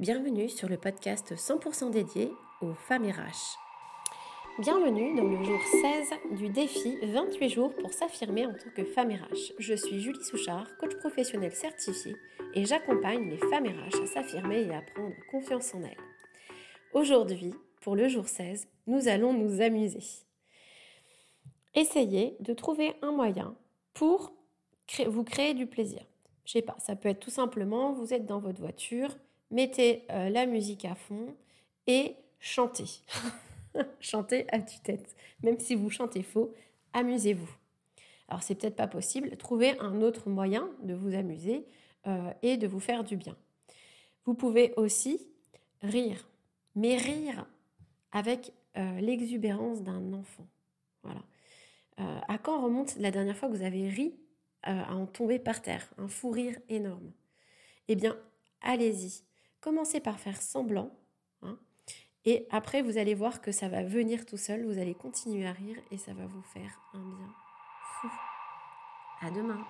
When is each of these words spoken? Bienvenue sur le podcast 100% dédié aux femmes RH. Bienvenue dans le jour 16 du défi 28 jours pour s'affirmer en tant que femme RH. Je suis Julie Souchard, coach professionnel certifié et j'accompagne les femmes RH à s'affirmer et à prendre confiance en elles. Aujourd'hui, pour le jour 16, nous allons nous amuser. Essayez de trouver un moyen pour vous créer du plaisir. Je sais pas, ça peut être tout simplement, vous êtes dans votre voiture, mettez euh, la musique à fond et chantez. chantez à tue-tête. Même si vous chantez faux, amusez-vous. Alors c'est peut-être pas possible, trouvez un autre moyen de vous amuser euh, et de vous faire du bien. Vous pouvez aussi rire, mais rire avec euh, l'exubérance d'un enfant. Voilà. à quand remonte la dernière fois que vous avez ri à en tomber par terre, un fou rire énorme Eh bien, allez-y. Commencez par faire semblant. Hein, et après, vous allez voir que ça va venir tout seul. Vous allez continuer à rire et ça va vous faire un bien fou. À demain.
Bienvenue 0.00 0.48
sur 0.48 0.70
le 0.70 0.78
podcast 0.78 1.34
100% 1.34 1.90
dédié 1.90 2.32
aux 2.62 2.72
femmes 2.72 3.04
RH. 3.04 3.58
Bienvenue 4.58 5.14
dans 5.14 5.22
le 5.22 5.44
jour 5.44 5.60
16 5.70 6.38
du 6.38 6.48
défi 6.48 6.96
28 7.02 7.48
jours 7.50 7.74
pour 7.76 7.92
s'affirmer 7.92 8.46
en 8.46 8.54
tant 8.54 8.70
que 8.74 8.84
femme 8.84 9.10
RH. 9.10 9.52
Je 9.58 9.74
suis 9.74 10.00
Julie 10.00 10.24
Souchard, 10.24 10.66
coach 10.78 10.96
professionnel 10.96 11.52
certifié 11.52 12.16
et 12.54 12.64
j'accompagne 12.64 13.28
les 13.28 13.36
femmes 13.36 13.66
RH 13.66 14.02
à 14.02 14.06
s'affirmer 14.06 14.62
et 14.62 14.74
à 14.74 14.80
prendre 14.80 15.14
confiance 15.30 15.74
en 15.74 15.82
elles. 15.82 15.96
Aujourd'hui, 16.94 17.52
pour 17.82 17.94
le 17.94 18.08
jour 18.08 18.26
16, 18.26 18.66
nous 18.86 19.08
allons 19.08 19.34
nous 19.34 19.60
amuser. 19.60 20.02
Essayez 21.74 22.38
de 22.40 22.54
trouver 22.54 22.94
un 23.02 23.12
moyen 23.12 23.54
pour 23.92 24.32
vous 25.06 25.22
créer 25.22 25.52
du 25.52 25.66
plaisir. 25.66 26.02
Je 26.46 26.52
sais 26.52 26.62
pas, 26.62 26.76
ça 26.78 26.96
peut 26.96 27.10
être 27.10 27.20
tout 27.20 27.30
simplement, 27.30 27.92
vous 27.92 28.14
êtes 28.14 28.24
dans 28.24 28.40
votre 28.40 28.60
voiture, 28.60 29.10
mettez 29.52 30.04
euh, 30.10 30.30
la 30.30 30.46
musique 30.46 30.84
à 30.84 30.96
fond 30.96 31.36
et 31.86 32.16
chantez. 32.40 33.02
chantez 34.00 34.46
à 34.50 34.58
tue-tête. 34.58 35.14
Même 35.42 35.60
si 35.60 35.76
vous 35.76 35.90
chantez 35.90 36.22
faux, 36.22 36.52
amusez-vous. 36.92 37.50
Alors 38.28 38.42
c'est 38.42 38.54
peut-être 38.54 38.76
pas 38.76 38.88
possible, 38.88 39.36
trouvez 39.36 39.78
un 39.78 40.00
autre 40.00 40.30
moyen 40.30 40.70
de 40.82 40.94
vous 40.94 41.14
amuser 41.14 41.66
euh, 42.06 42.32
et 42.42 42.56
de 42.56 42.66
vous 42.66 42.80
faire 42.80 43.04
du 43.04 43.16
bien. 43.16 43.36
Vous 44.24 44.34
pouvez 44.34 44.72
aussi 44.76 45.20
rire, 45.82 46.26
mais 46.74 46.96
rire 46.96 47.46
avec 48.10 48.52
euh, 48.76 49.00
l'exubérance 49.00 49.82
d'un 49.82 50.12
enfant. 50.12 50.46
Voilà. 51.02 51.22
à 52.28 52.38
quand 52.38 52.62
remonte 52.62 52.96
la 52.96 53.10
dernière 53.10 53.36
fois 53.36 53.48
que 53.48 53.56
vous 53.56 53.64
avez 53.64 53.88
ri 53.88 54.14
à 54.62 54.94
en 54.94 55.06
tomber 55.06 55.40
par 55.40 55.60
terre, 55.60 55.92
un 55.98 56.06
fou 56.06 56.30
rire 56.30 56.56
énorme 56.68 57.10
Eh 57.88 57.96
bien, 57.96 58.16
allez-y. 58.60 59.24
Commencez 59.62 60.00
par 60.00 60.18
faire 60.18 60.42
semblant. 60.42 60.90
Hein, 61.40 61.56
et 62.24 62.46
après, 62.50 62.82
vous 62.82 62.98
allez 62.98 63.14
voir 63.14 63.40
que 63.40 63.52
ça 63.52 63.68
va 63.68 63.82
venir 63.82 64.26
tout 64.26 64.36
seul. 64.36 64.64
Vous 64.64 64.78
allez 64.78 64.94
continuer 64.94 65.46
à 65.46 65.52
rire 65.52 65.78
et 65.90 65.96
ça 65.96 66.12
va 66.12 66.26
vous 66.26 66.42
faire 66.42 66.80
un 66.94 66.98
bien 66.98 67.34
fou. 68.00 68.08
À 69.20 69.30
demain. 69.30 69.64